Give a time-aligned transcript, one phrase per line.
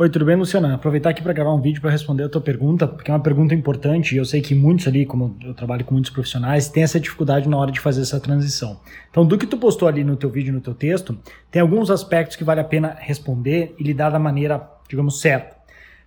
[0.00, 0.76] Oi, tudo bem, Luciana?
[0.76, 3.54] Aproveitar aqui para gravar um vídeo para responder a tua pergunta, porque é uma pergunta
[3.54, 6.98] importante e eu sei que muitos ali, como eu trabalho com muitos profissionais, têm essa
[6.98, 8.80] dificuldade na hora de fazer essa transição.
[9.10, 11.18] Então, do que tu postou ali no teu vídeo, no teu texto,
[11.50, 15.54] tem alguns aspectos que vale a pena responder e lidar da maneira, digamos, certa.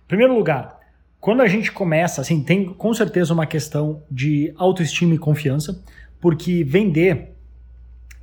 [0.04, 0.76] Em primeiro lugar,
[1.20, 5.80] quando a gente começa, assim, tem com certeza uma questão de autoestima e confiança,
[6.20, 7.33] porque vender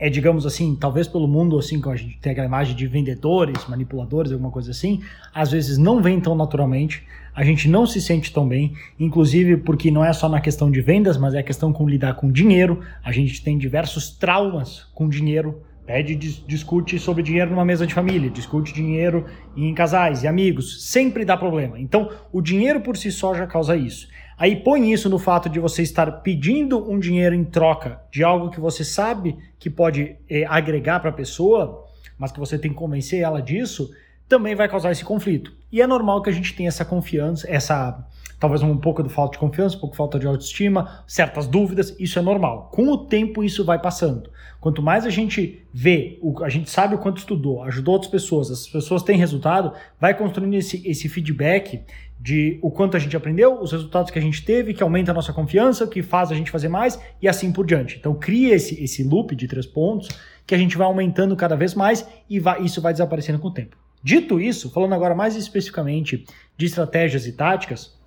[0.02, 3.68] é, digamos assim, talvez pelo mundo, assim, que a gente tem aquela imagem de vendedores,
[3.68, 5.00] manipuladores, alguma coisa assim,
[5.32, 7.06] às vezes não vem tão naturalmente,
[7.36, 10.82] a gente não se sente tão bem, inclusive porque não é só na questão de
[10.82, 15.08] vendas, mas é a questão com lidar com dinheiro, a gente tem diversos traumas com
[15.08, 20.84] dinheiro, pede, discute sobre dinheiro numa mesa de família, discute dinheiro em casais e amigos,
[20.84, 21.80] sempre dá problema.
[21.80, 24.08] Então, o dinheiro por si só já causa isso.
[24.42, 28.50] Aí põe isso no fato de você estar pedindo um dinheiro em troca de algo
[28.50, 31.86] que você sabe que pode é, agregar para a pessoa,
[32.18, 33.92] mas que você tem que convencer ela disso,
[34.28, 35.54] também vai causar esse conflito.
[35.72, 38.04] E é normal que a gente tenha essa confiança, essa
[38.40, 41.96] talvez um pouco de falta de confiança, um pouco de falta de autoestima, certas dúvidas,
[42.00, 42.72] isso é normal.
[42.74, 44.32] Com o tempo isso vai passando.
[44.60, 48.66] Quanto mais a gente vê, a gente sabe o quanto estudou, ajudou outras pessoas, as
[48.66, 51.84] pessoas têm resultado, vai construindo esse, esse feedback
[52.22, 55.14] de o quanto a gente aprendeu, os resultados que a gente teve, que aumenta a
[55.14, 57.98] nossa confiança, que faz a gente fazer mais e assim por diante.
[57.98, 60.08] Então cria esse, esse loop de três pontos
[60.46, 63.54] que a gente vai aumentando cada vez mais e vai, isso vai desaparecendo com o
[63.54, 63.76] tempo.
[64.04, 66.24] Dito isso, falando agora mais especificamente
[66.56, 68.00] de estratégias e táticas,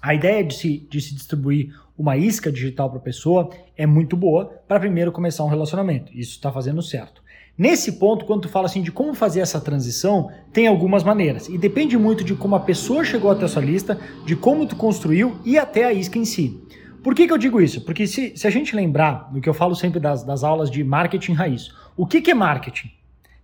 [0.00, 4.16] a ideia de se, de se distribuir uma isca digital para a pessoa é muito
[4.16, 6.10] boa para primeiro começar um relacionamento.
[6.12, 7.21] Isso está fazendo certo.
[7.56, 11.48] Nesse ponto, quando tu fala assim de como fazer essa transição, tem algumas maneiras.
[11.48, 14.74] E depende muito de como a pessoa chegou até a sua lista, de como tu
[14.74, 16.60] construiu e até a isca em si.
[17.02, 17.84] Por que, que eu digo isso?
[17.84, 20.82] Porque se, se a gente lembrar do que eu falo sempre das, das aulas de
[20.82, 22.90] marketing raiz, o que, que é marketing?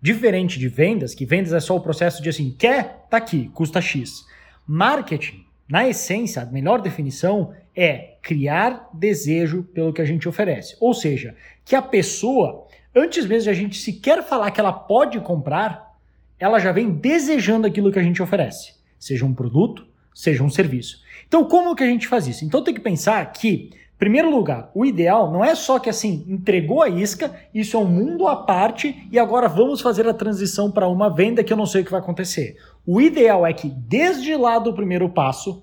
[0.00, 3.80] Diferente de vendas, que vendas é só o processo de assim, quer, tá aqui, custa
[3.80, 4.24] X.
[4.66, 10.76] Marketing, na essência, a melhor definição é criar desejo pelo que a gente oferece.
[10.80, 15.21] Ou seja, que a pessoa antes mesmo de a gente sequer falar que ela pode
[15.21, 15.97] comprar,
[16.38, 21.03] ela já vem desejando aquilo que a gente oferece, seja um produto, seja um serviço.
[21.27, 22.44] Então, como que a gente faz isso?
[22.44, 26.25] Então, tem que pensar que, em primeiro lugar, o ideal não é só que assim,
[26.28, 30.71] entregou a isca, isso é um mundo à parte e agora vamos fazer a transição
[30.71, 32.56] para uma venda que eu não sei o que vai acontecer.
[32.87, 35.62] O ideal é que, desde lá do primeiro passo,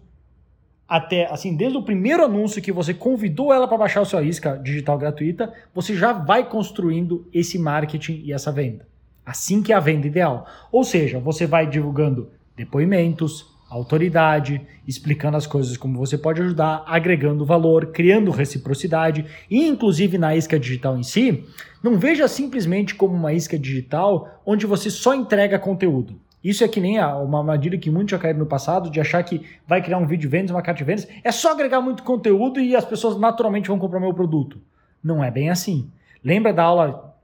[0.88, 4.58] até, assim, desde o primeiro anúncio que você convidou ela para baixar a sua isca
[4.58, 8.88] digital gratuita, você já vai construindo esse marketing e essa venda.
[9.26, 10.46] Assim que é a venda ideal.
[10.72, 17.46] Ou seja, você vai divulgando depoimentos, autoridade, explicando as coisas como você pode ajudar, agregando
[17.46, 21.44] valor, criando reciprocidade e inclusive na isca digital em si,
[21.82, 26.20] não veja simplesmente como uma isca digital onde você só entrega conteúdo.
[26.46, 29.42] Isso é que nem uma armadilha que muitos já caíram no passado, de achar que
[29.68, 32.60] vai criar um vídeo de vendas, uma carta de vendas, é só agregar muito conteúdo
[32.60, 34.62] e as pessoas naturalmente vão comprar meu produto.
[35.04, 35.90] Não é bem assim.
[36.24, 37.16] Lembra da aula,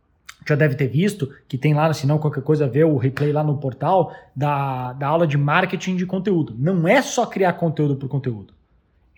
[0.44, 3.44] já deve ter visto, que tem lá, se não qualquer coisa, vê o replay lá
[3.44, 6.56] no portal, da, da aula de marketing de conteúdo.
[6.58, 8.56] Não é só criar conteúdo por conteúdo.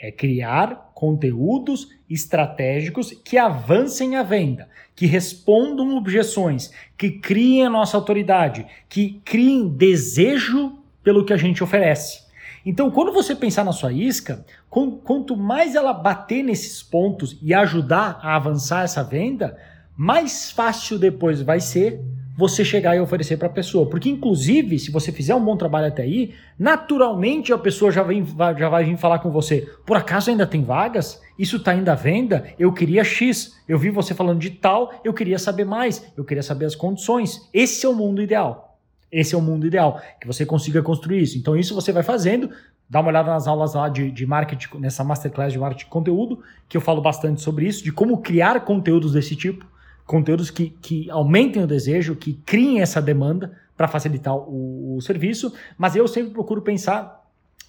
[0.06, 7.96] É criar conteúdos estratégicos que avancem a venda, que respondam objeções, que criem a nossa
[7.96, 12.22] autoridade, que criem desejo pelo que a gente oferece.
[12.66, 18.20] Então, quando você pensar na sua isca, quanto mais ela bater nesses pontos e ajudar
[18.22, 19.58] a avançar essa venda,
[19.96, 22.02] mais fácil depois vai ser
[22.36, 23.88] você chegar e oferecer para a pessoa.
[23.88, 28.26] Porque, inclusive, se você fizer um bom trabalho até aí, naturalmente a pessoa já, vem,
[28.58, 29.70] já vai vir falar com você.
[29.86, 31.22] Por acaso ainda tem vagas?
[31.38, 32.46] Isso está ainda à venda?
[32.58, 33.60] Eu queria X.
[33.68, 36.12] Eu vi você falando de tal, eu queria saber mais.
[36.18, 37.48] Eu queria saber as condições.
[37.54, 38.80] Esse é o mundo ideal.
[39.12, 41.38] Esse é o mundo ideal, que você consiga construir isso.
[41.38, 42.50] Então, isso você vai fazendo.
[42.90, 46.40] Dá uma olhada nas aulas lá de, de marketing, nessa masterclass de marketing de conteúdo,
[46.68, 49.66] que eu falo bastante sobre isso, de como criar conteúdos desse tipo
[50.06, 55.54] conteúdos que, que aumentem o desejo, que criem essa demanda para facilitar o, o, serviço,
[55.78, 57.24] mas eu sempre procuro pensar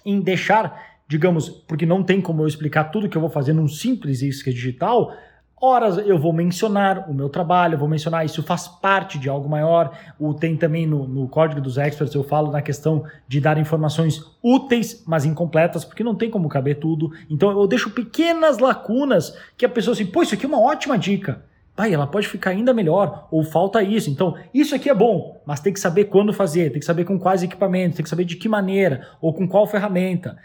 [0.05, 3.67] em deixar, digamos, porque não tem como eu explicar tudo que eu vou fazer num
[3.67, 5.11] simples isca digital,
[5.59, 9.97] horas eu vou mencionar o meu trabalho, vou mencionar isso faz parte de algo maior.
[10.19, 14.21] O tem também no, no código dos experts eu falo na questão de dar informações
[14.43, 17.11] úteis, mas incompletas, porque não tem como caber tudo.
[17.29, 20.97] Então eu deixo pequenas lacunas que a pessoa assim, pô, isso aqui é uma ótima
[20.97, 21.43] dica.
[21.75, 24.09] Pai, ela pode ficar ainda melhor, ou falta isso.
[24.09, 27.19] Então, isso aqui é bom, mas tem que saber quando fazer, tem que saber com
[27.19, 30.37] quais equipamentos, tem que saber de que maneira, ou com qual ferramenta.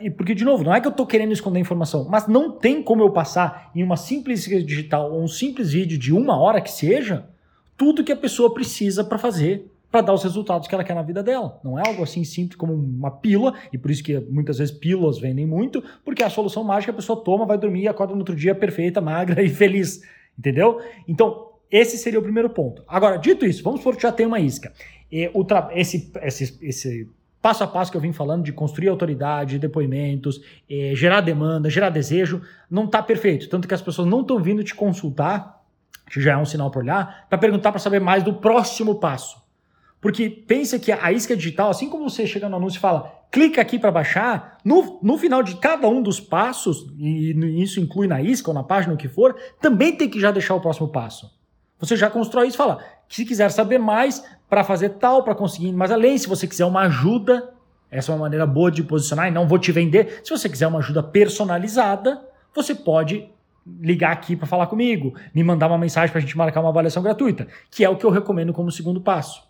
[0.00, 2.82] E, porque, de novo, não é que eu estou querendo esconder informação, mas não tem
[2.82, 6.70] como eu passar em uma simples digital ou um simples vídeo de uma hora que
[6.70, 7.26] seja,
[7.76, 11.02] tudo que a pessoa precisa para fazer para dar os resultados que ela quer na
[11.02, 11.60] vida dela.
[11.62, 15.18] Não é algo assim simples como uma pílula, e por isso que muitas vezes pílulas
[15.18, 18.20] vendem muito, porque é a solução mágica a pessoa toma, vai dormir e acorda no
[18.20, 20.00] outro dia perfeita, magra e feliz.
[20.42, 20.80] Entendeu?
[21.06, 22.82] Então, esse seria o primeiro ponto.
[22.88, 24.72] Agora, dito isso, vamos supor que já tem uma isca.
[25.72, 27.08] Esse, esse, esse
[27.40, 31.90] passo a passo que eu vim falando de construir autoridade, depoimentos, eh, gerar demanda, gerar
[31.90, 33.48] desejo, não está perfeito.
[33.48, 35.62] Tanto que as pessoas não estão vindo te consultar,
[36.10, 39.40] que já é um sinal para olhar, para perguntar para saber mais do próximo passo.
[40.00, 43.62] Porque pensa que a isca digital, assim como você chega no anúncio e fala, clica
[43.62, 47.32] aqui para baixar, no, no final de cada um dos passos, e
[47.62, 50.54] isso inclui na isca ou na página, o que for, também tem que já deixar
[50.54, 51.32] o próximo passo.
[51.80, 55.72] Você já constrói isso e fala, se quiser saber mais, para fazer tal, para conseguir
[55.72, 56.16] mais além.
[56.18, 57.54] Se você quiser uma ajuda,
[57.90, 60.20] essa é uma maneira boa de posicionar e não vou te vender.
[60.22, 62.22] Se você quiser uma ajuda personalizada,
[62.54, 63.28] você pode
[63.80, 67.02] ligar aqui para falar comigo, me mandar uma mensagem para a gente marcar uma avaliação
[67.02, 69.42] gratuita, que é o que eu recomendo como segundo passo.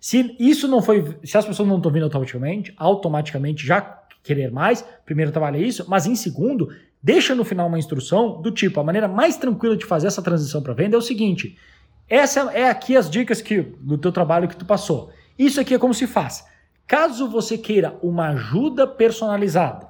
[0.00, 3.80] Se isso não foi, se as pessoas não estão vindo automaticamente, automaticamente já
[4.22, 6.68] querer mais, primeiro trabalha isso, mas em segundo,
[7.02, 10.62] deixa no final uma instrução do tipo, a maneira mais tranquila de fazer essa transição
[10.62, 11.56] para venda é o seguinte:
[12.08, 15.10] essa é aqui as dicas que do teu trabalho que tu passou.
[15.38, 16.44] Isso aqui é como se faz.
[16.86, 19.88] Caso você queira uma ajuda personalizada,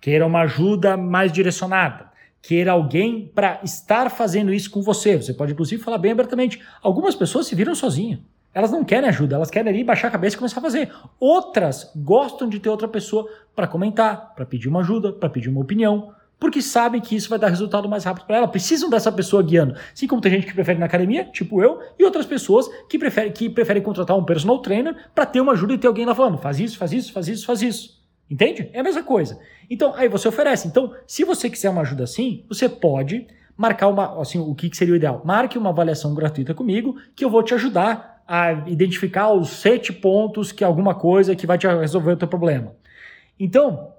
[0.00, 5.52] queira uma ajuda mais direcionada, queira alguém para estar fazendo isso com você, você pode
[5.52, 6.60] inclusive falar bem abertamente.
[6.80, 8.20] Algumas pessoas se viram sozinhas.
[8.54, 10.92] Elas não querem ajuda, elas querem ir baixar a cabeça e começar a fazer.
[11.18, 15.60] Outras gostam de ter outra pessoa para comentar, para pedir uma ajuda, para pedir uma
[15.60, 16.12] opinião
[16.42, 18.48] porque sabem que isso vai dar resultado mais rápido para ela.
[18.48, 19.76] Precisam dessa pessoa guiando.
[19.94, 23.30] Assim como tem gente que prefere na academia, tipo eu, e outras pessoas que preferem,
[23.30, 26.38] que preferem contratar um personal trainer para ter uma ajuda e ter alguém lá falando:
[26.38, 28.02] faz isso, faz isso, faz isso, faz isso.
[28.28, 28.68] Entende?
[28.72, 29.38] É a mesma coisa.
[29.70, 30.66] Então, aí você oferece.
[30.66, 33.24] Então, se você quiser uma ajuda assim, você pode
[33.56, 35.22] marcar uma, assim, o que seria o ideal?
[35.24, 40.52] Marque uma avaliação gratuita comigo que eu vou te ajudar a identificar os sete pontos
[40.52, 42.74] que alguma coisa que vai te resolver o teu problema.
[43.38, 43.92] Então,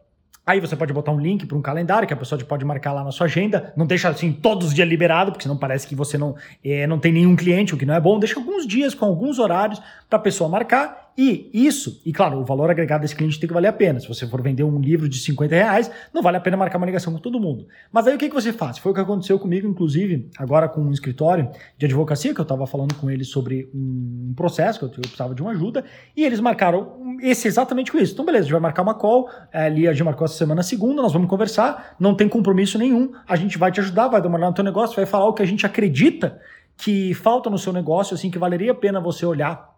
[0.46, 3.02] Aí você pode botar um link para um calendário que a pessoa pode marcar lá
[3.02, 3.72] na sua agenda.
[3.78, 7.00] Não deixa assim todos os dias liberado, porque senão parece que você não, é, não
[7.00, 8.20] tem nenhum cliente, o que não é bom.
[8.20, 12.44] Deixa alguns dias com alguns horários para a pessoa marcar e isso, e claro, o
[12.44, 14.00] valor agregado desse cliente tem que valer a pena.
[14.00, 16.88] Se você for vender um livro de 50 reais, não vale a pena marcar uma
[16.88, 17.68] ligação com todo mundo.
[17.92, 18.80] Mas aí o que, que você faz?
[18.80, 22.66] Foi o que aconteceu comigo, inclusive, agora com um escritório de advocacia, que eu estava
[22.66, 27.18] falando com eles sobre um processo, que eu, precisava de uma ajuda, e eles marcaram
[27.22, 28.14] esse exatamente com isso.
[28.14, 30.64] Então, beleza, a gente vai marcar uma call, é, ali a gente marcou essa semana
[30.64, 34.28] segunda, nós vamos conversar, não tem compromisso nenhum, a gente vai te ajudar, vai dar
[34.28, 36.40] uma olhada no teu negócio, vai falar o que a gente acredita
[36.76, 39.73] que falta no seu negócio, assim, que valeria a pena você olhar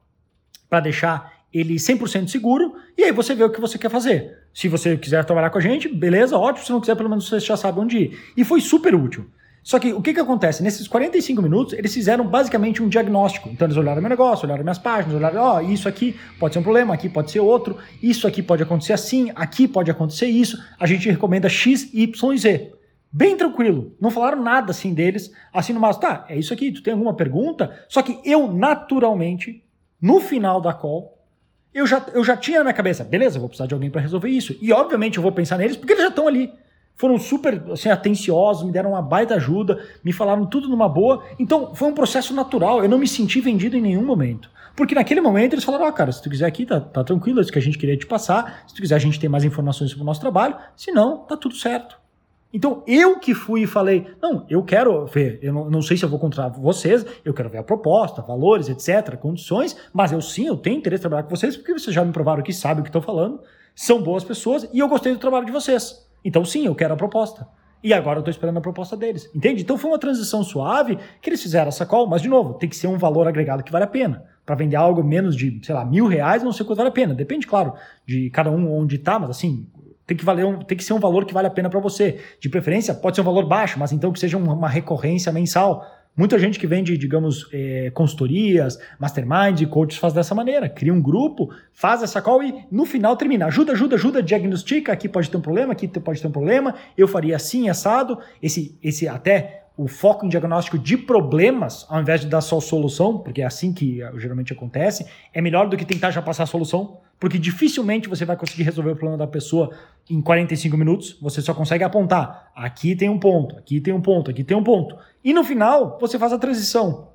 [0.76, 4.40] para deixar ele 100% seguro, e aí você vê o que você quer fazer.
[4.54, 6.66] Se você quiser trabalhar com a gente, beleza, ótimo.
[6.66, 8.20] Se não quiser, pelo menos você já sabe onde ir.
[8.36, 9.26] E foi super útil.
[9.64, 10.62] Só que o que, que acontece?
[10.62, 13.48] Nesses 45 minutos, eles fizeram basicamente um diagnóstico.
[13.48, 16.60] Então, eles olharam meu negócio, olharam minhas páginas, olharam, ó, oh, isso aqui pode ser
[16.60, 20.62] um problema, aqui pode ser outro, isso aqui pode acontecer assim, aqui pode acontecer isso,
[20.78, 22.72] a gente recomenda X, Y e Z.
[23.12, 26.84] Bem tranquilo, não falaram nada assim deles, assim no máximo, tá, é isso aqui, tu
[26.84, 27.74] tem alguma pergunta?
[27.88, 29.65] Só que eu, naturalmente,
[30.02, 31.16] no final da call,
[31.74, 34.30] eu já, eu já tinha na minha cabeça, beleza, vou precisar de alguém para resolver
[34.30, 34.56] isso.
[34.62, 36.52] E obviamente eu vou pensar neles porque eles já estão ali.
[36.96, 41.26] Foram super assim, atenciosos, me deram uma baita ajuda, me falaram tudo numa boa.
[41.38, 44.50] Então foi um processo natural, eu não me senti vendido em nenhum momento.
[44.76, 47.40] Porque naquele momento eles falaram: Ó, oh, cara, se tu quiser aqui, tá, tá tranquilo,
[47.40, 48.64] é isso que a gente queria te passar.
[48.68, 50.56] Se tu quiser, a gente tem mais informações sobre o nosso trabalho.
[50.76, 51.98] Se não, tá tudo certo.
[52.56, 56.06] Então eu que fui e falei, não, eu quero ver, eu não, não, sei se
[56.06, 60.48] eu vou contratar vocês, eu quero ver a proposta, valores, etc., condições, mas eu sim,
[60.48, 62.84] eu tenho interesse em trabalhar com vocês, porque vocês já me provaram que sabem o
[62.84, 63.42] que estão falando,
[63.76, 66.08] são boas pessoas e eu gostei do trabalho de vocês.
[66.24, 67.46] Então sim, eu quero a proposta.
[67.84, 69.30] E agora eu estou esperando a proposta deles.
[69.36, 69.62] Entende?
[69.62, 72.78] Então foi uma transição suave que eles fizeram essa call, mas de novo, tem que
[72.78, 74.24] ser um valor agregado que vale a pena.
[74.46, 77.14] Para vender algo menos de, sei lá, mil reais, não sei quanto vale a pena.
[77.14, 77.74] Depende, claro,
[78.06, 79.68] de cada um onde está, mas assim,
[80.06, 82.20] tem que, valer um, tem que ser um valor que vale a pena para você.
[82.40, 85.86] De preferência, pode ser um valor baixo, mas então que seja uma recorrência mensal.
[86.18, 90.70] Muita gente que vende, digamos, é, consultorias, masterminds e coaches faz dessa maneira.
[90.70, 93.48] Cria um grupo, faz essa call e no final termina.
[93.48, 94.94] Ajuda, ajuda, ajuda, diagnostica.
[94.94, 96.74] Aqui pode ter um problema, aqui pode ter um problema.
[96.98, 98.18] Eu faria assim, assado.
[98.42, 103.18] Esse, esse até o foco em diagnóstico de problemas, ao invés de dar só solução,
[103.18, 106.46] porque é assim que eh, geralmente acontece, é melhor do que tentar já passar a
[106.48, 109.72] solução, porque dificilmente você vai conseguir resolver o problema da pessoa
[110.10, 114.32] em 45 minutos, você só consegue apontar, aqui tem um ponto, aqui tem um ponto,
[114.32, 114.98] aqui tem um ponto.
[115.24, 117.10] E no final, você faz a transição.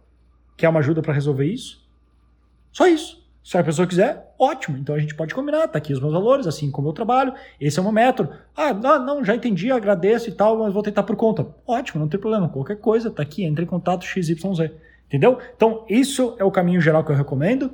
[0.56, 1.86] Quer uma ajuda para resolver isso?
[2.72, 3.26] Só isso.
[3.42, 4.78] Se a pessoa quiser, ótimo.
[4.78, 7.78] Então a gente pode combinar, tá aqui os meus valores, assim como eu trabalho, esse
[7.78, 8.30] é o meu método.
[8.56, 11.46] Ah, não, já entendi, agradeço e tal, mas vou tentar por conta.
[11.66, 12.48] Ótimo, não tem problema.
[12.48, 14.70] Qualquer coisa, tá aqui, entre em contato XYZ.
[15.06, 15.38] Entendeu?
[15.54, 17.72] Então, isso é o caminho geral que eu recomendo.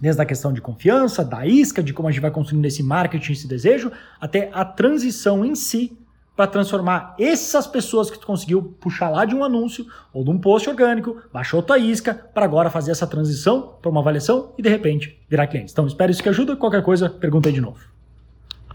[0.00, 3.32] Desde a questão de confiança, da isca, de como a gente vai construindo esse marketing,
[3.32, 3.90] esse desejo,
[4.20, 5.98] até a transição em si
[6.38, 10.38] para transformar essas pessoas que tu conseguiu puxar lá de um anúncio ou de um
[10.38, 14.68] post orgânico, baixou tua isca, para agora fazer essa transição para uma avaliação e de
[14.68, 15.72] repente virar cliente.
[15.72, 16.54] Então espero isso que ajuda.
[16.54, 17.97] Qualquer coisa, pergunta aí de novo.